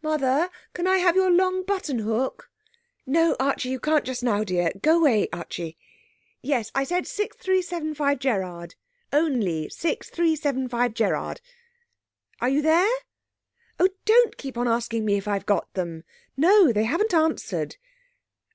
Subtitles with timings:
[0.00, 2.48] 'Mother, can I have your long buttonhook?'
[3.04, 4.70] 'No, Archie, you can't just now, dear....
[4.80, 5.76] Go away Archie....
[6.40, 8.76] Yes, I said 6375 Gerrard.
[9.12, 11.42] Only 6375 Gerrard!...
[12.40, 12.88] Are you there?
[13.78, 16.04] Oh, don't keep on asking me if I've got them!...
[16.34, 17.76] No, they haven't answered....